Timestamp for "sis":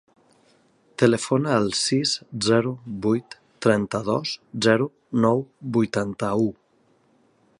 1.79-2.13